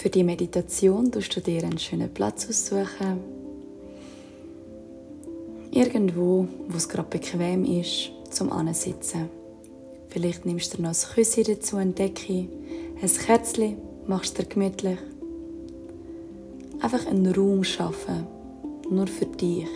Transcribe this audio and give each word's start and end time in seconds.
Für 0.00 0.08
die 0.08 0.24
Meditation 0.24 1.12
tust 1.12 1.36
du 1.36 1.42
dir 1.42 1.62
einen 1.62 1.76
schönen 1.76 2.08
Platz 2.08 2.48
aussuchen. 2.48 3.20
Irgendwo, 5.70 6.48
wo 6.68 6.76
es 6.78 6.88
gerade 6.88 7.10
bequem 7.10 7.66
ist, 7.66 8.10
zum 8.30 8.50
Ansitzen. 8.50 9.28
Vielleicht 10.08 10.46
nimmst 10.46 10.72
du 10.72 10.80
noch 10.80 10.88
ein 10.88 11.14
Küsschen 11.14 11.44
dazu, 11.44 11.76
eine 11.76 11.92
Decke, 11.92 12.48
ein 13.02 13.10
Kerzchen, 13.26 13.76
machst 14.06 14.38
dir 14.38 14.46
gemütlich. 14.46 14.96
Einfach 16.80 17.06
einen 17.06 17.30
Raum 17.34 17.62
schaffen, 17.62 18.26
nur 18.88 19.06
für 19.06 19.26
dich. 19.26 19.66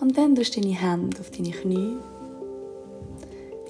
Und 0.00 0.16
dann 0.16 0.36
tust 0.36 0.56
du 0.56 0.62
deine 0.62 0.72
Hände 0.72 1.20
auf 1.20 1.30
deine 1.30 1.50
Knie. 1.50 1.96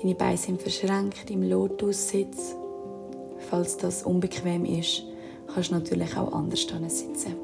Deine 0.03 0.17
Beine 0.17 0.37
sind 0.37 0.61
verschränkt 0.61 1.31
im 1.31 1.49
Lotussitz. 1.49 2.57
Falls 3.49 3.77
das 3.77 4.03
unbequem 4.03 4.65
ist, 4.65 5.05
kannst 5.55 5.71
du 5.71 5.75
natürlich 5.75 6.17
auch 6.17 6.33
anders 6.33 6.63
sitzen. 6.63 7.35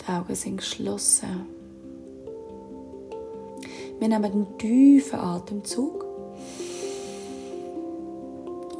Die 0.00 0.10
Augen 0.10 0.34
sind 0.34 0.56
geschlossen. 0.56 1.46
Wir 3.98 4.08
nehmen 4.08 4.24
einen 4.24 4.58
tiefen 4.58 5.18
Atemzug 5.18 6.06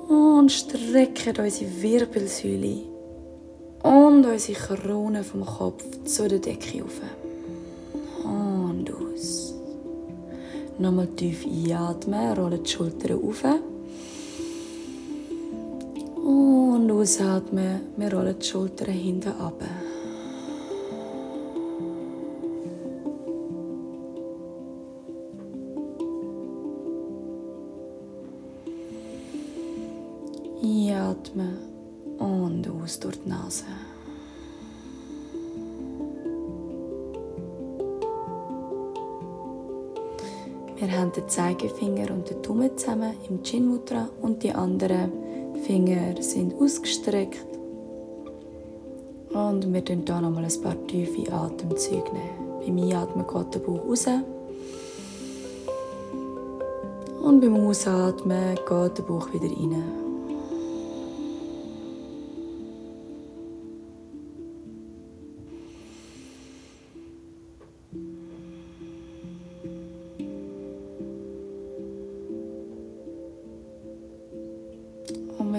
und 0.08 0.50
strecken 0.50 1.44
unsere 1.44 1.82
Wirbelsäule 1.82 2.82
und 3.82 4.24
unsere 4.24 4.58
Krone 4.58 5.24
vom 5.24 5.44
Kopf 5.44 5.84
zu 6.04 6.26
der 6.26 6.38
Decke 6.38 6.82
auf. 6.84 7.00
Nochmal 10.78 11.06
tief 11.16 11.46
einatmen, 11.46 12.36
rollen 12.36 12.62
die 12.62 12.70
Schultern 12.70 13.18
auf. 13.22 13.44
Und 16.16 16.90
ausatmen, 16.90 17.80
wir 17.96 18.12
rollen 18.12 18.36
die 18.38 18.46
Schultern 18.46 18.92
hinten 18.92 19.32
ab. 19.40 19.62
Einatmen 30.62 31.58
und 32.18 32.68
aus 32.68 33.00
durch 33.00 33.18
die 33.24 33.28
Nase. 33.28 33.64
Wir 40.86 41.00
haben 41.00 41.10
den 41.10 41.28
Zeigefinger 41.28 42.12
und 42.12 42.30
den 42.30 42.42
Daumen 42.42 42.78
zusammen 42.78 43.14
im 43.28 43.42
Chin 43.42 43.66
Mudra 43.66 44.08
und 44.22 44.40
die 44.44 44.52
anderen 44.52 45.10
Finger 45.64 46.14
sind 46.22 46.54
ausgestreckt. 46.60 47.44
Und 49.30 49.64
wir 49.72 49.82
nehmen 49.82 50.04
hier 50.06 50.20
nochmal 50.20 50.44
ein 50.44 50.62
paar 50.62 50.86
tiefe 50.86 51.32
Atemzüge. 51.32 52.04
Beim 52.64 52.78
Einatmen 52.78 53.26
geht 53.26 53.54
der 53.54 53.58
Bauch 53.58 53.84
raus. 53.84 54.06
Und 57.20 57.40
beim 57.40 57.66
Ausatmen 57.66 58.54
geht 58.54 58.98
der 58.98 59.02
Bauch 59.02 59.32
wieder 59.32 59.46
rein. 59.46 60.05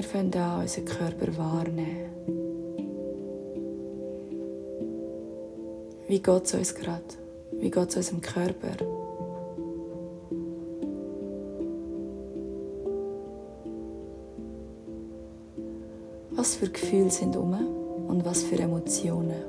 Können 0.02 0.34
an 0.36 0.62
unseren 0.62 0.86
Körper 0.86 1.38
wahrnehmen. 1.38 2.10
Wie 6.08 6.22
geht 6.22 6.46
es 6.46 6.54
uns 6.54 6.76
gerade? 6.76 7.04
Wie 7.52 7.70
geht 7.70 7.90
es 7.90 7.98
unserem 7.98 8.22
Körper? 8.22 8.78
Was 16.32 16.56
für 16.56 16.70
Gefühle 16.70 17.10
sind 17.10 17.36
um 17.36 17.54
und 18.08 18.24
was 18.24 18.44
für 18.44 18.58
Emotionen? 18.58 19.44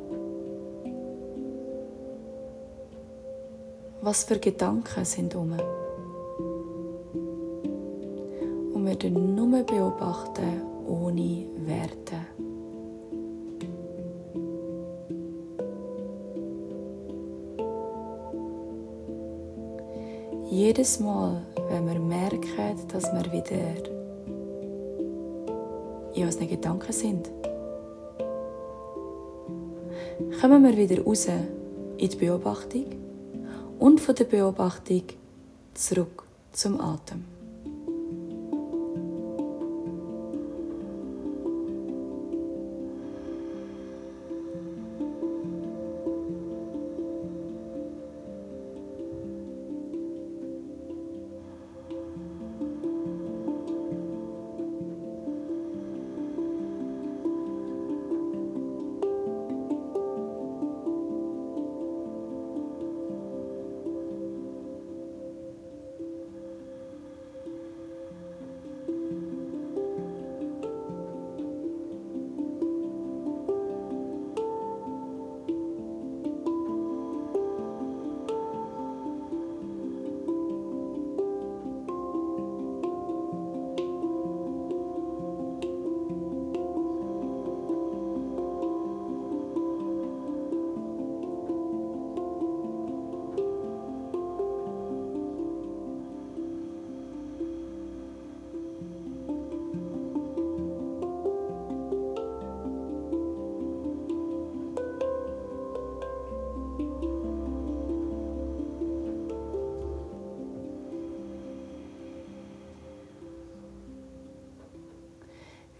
Was 4.00 4.24
für 4.24 4.38
Gedanken 4.38 5.04
sind 5.04 5.34
um? 5.34 5.54
Wir 8.88 9.10
nur 9.10 9.62
beobachten, 9.64 10.62
ohne 10.86 11.46
Werten. 11.66 12.26
Jedes 20.50 20.98
Mal, 21.00 21.42
wenn 21.68 21.86
wir 21.86 22.00
merken, 22.00 22.40
dass 22.88 23.04
wir 23.12 23.30
wieder 23.30 23.58
in 26.14 26.24
unseren 26.24 26.48
Gedanken 26.48 26.92
sind, 26.92 27.30
kommen 30.40 30.64
wir 30.64 30.76
wieder 30.76 31.04
raus 31.04 31.26
in 31.98 32.08
die 32.08 32.16
Beobachtung 32.16 32.86
und 33.78 34.00
von 34.00 34.14
der 34.14 34.24
Beobachtung 34.24 35.02
zurück 35.74 36.24
zum 36.52 36.80
Atem. 36.80 37.37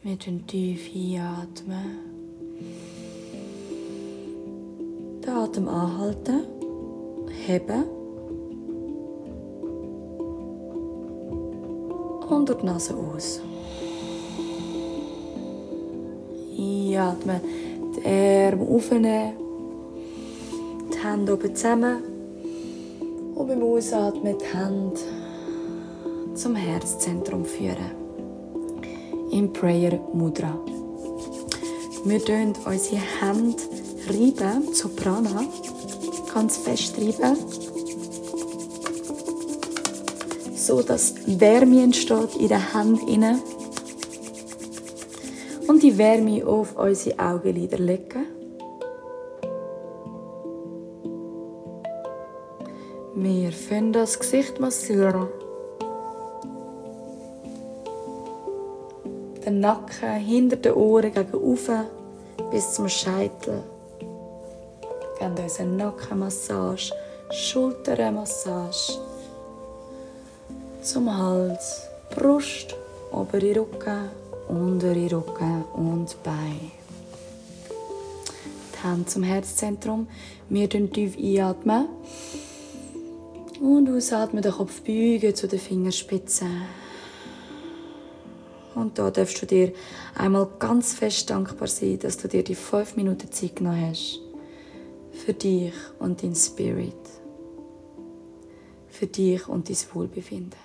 Mit 0.02 0.26
den 0.26 0.46
tief 0.46 0.90
einatmen. 0.94 1.98
Den 5.24 5.30
Atem 5.30 5.68
anhalten, 5.68 6.42
heben. 7.46 7.84
Und 12.28 12.48
durch 12.48 12.60
die 12.60 12.66
Nase 12.66 12.94
aus. 12.94 13.40
Einatmen, 16.56 17.40
die 17.96 18.06
Arme 18.06 18.68
aufnehmen, 18.68 19.32
die 20.92 21.06
Hände 21.06 21.34
oben 21.34 21.54
zusammen. 21.54 22.02
Und 23.34 23.48
beim 23.48 23.62
Ausatmen 23.62 24.36
die 24.38 24.56
Hände 24.56 25.00
zum 26.34 26.54
Herzzentrum 26.54 27.44
führen 27.44 27.97
im 29.30 29.52
Prayer 29.52 30.00
Mudra. 30.12 30.58
Wir 32.04 32.20
reiben 32.28 32.54
unsere 32.64 33.02
Hände 33.20 33.62
reiben, 34.08 34.72
zu 34.72 34.88
Prana, 34.88 35.44
ganz 36.32 36.56
fest 36.56 36.96
reiben. 36.98 37.36
so, 40.68 40.82
dass 40.82 41.14
Wärme 41.26 41.82
entsteht 41.82 42.36
in 42.38 42.48
der 42.48 42.74
Hand 42.74 43.08
inne 43.08 43.38
und 45.66 45.82
die 45.82 45.96
Wärme 45.96 46.46
auf 46.46 46.76
unsere 46.76 47.18
Augenlider 47.18 47.78
legen. 47.78 48.26
Wir 53.14 53.50
fangen 53.50 53.94
das 53.94 54.18
Gesicht 54.18 54.60
massieren. 54.60 55.28
Den 59.48 59.60
Nacken 59.60 60.12
hinter 60.16 60.56
den 60.56 60.74
Ohren 60.74 61.10
gegen 61.10 61.32
oben 61.32 61.86
bis 62.50 62.74
zum 62.74 62.86
Scheitel. 62.86 63.62
Wir 63.98 65.28
geben 65.30 65.42
uns 65.42 65.58
eine 65.58 65.70
Nackenmassage, 65.70 66.92
Schultermassage 67.30 68.98
zum 70.82 71.16
Hals, 71.16 71.80
Brust, 72.14 72.76
obere 73.10 73.56
Rücken, 73.56 74.10
untere 74.48 75.10
Rücken 75.12 75.64
und 75.72 76.22
Bein. 76.22 76.70
Die 78.74 78.86
Hände 78.86 79.06
zum 79.06 79.22
Herzzentrum. 79.22 80.08
Wir 80.50 80.66
atmen 80.66 80.92
tief 80.92 81.16
einatmen. 81.16 81.86
Und 83.62 83.88
ausatmen, 83.88 84.42
den 84.42 84.52
Kopf 84.52 84.82
beugen 84.82 85.34
zu 85.34 85.48
den 85.48 85.58
Fingerspitzen. 85.58 86.66
Und 88.78 88.96
da 88.96 89.10
darfst 89.10 89.42
du 89.42 89.46
dir 89.46 89.72
einmal 90.14 90.48
ganz 90.60 90.94
fest 90.94 91.28
dankbar 91.30 91.66
sein, 91.66 91.98
dass 91.98 92.16
du 92.16 92.28
dir 92.28 92.44
die 92.44 92.54
fünf 92.54 92.94
Minuten 92.94 93.32
Zeit 93.32 93.56
genommen 93.56 93.90
hast. 93.90 94.20
Für 95.10 95.34
dich 95.34 95.74
und 95.98 96.22
dein 96.22 96.36
Spirit. 96.36 96.94
Für 98.88 99.08
dich 99.08 99.48
und 99.48 99.68
dein 99.68 99.76
Wohlbefinden. 99.92 100.60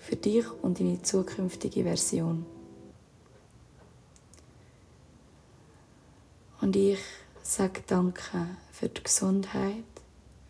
Für 0.00 0.16
dich 0.16 0.44
und 0.62 0.80
deine 0.80 1.00
zukünftige 1.00 1.84
Version. 1.84 2.44
Und 6.60 6.74
ich 6.74 6.98
sage 7.40 7.82
Danke 7.86 8.48
für 8.72 8.88
die 8.88 9.02
Gesundheit, 9.02 9.84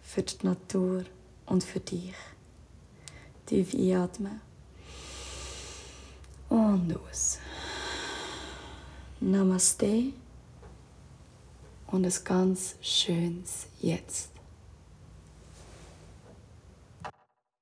für 0.00 0.22
die 0.22 0.46
Natur 0.46 1.04
und 1.44 1.62
für 1.64 1.80
dich. 1.80 2.14
Tief 3.44 3.75
einatmen 3.75 4.51
und 6.82 6.96
aus. 6.96 7.38
Namaste 9.20 10.12
und 11.87 12.05
ein 12.05 12.25
ganz 12.25 12.75
schönes 12.81 13.67
Jetzt. 13.81 14.31